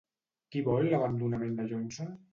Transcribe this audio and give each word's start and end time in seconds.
Qui 0.55 0.63
vol 0.69 0.89
l'abandonament 0.93 1.55
de 1.61 1.71
Johnson? 1.75 2.13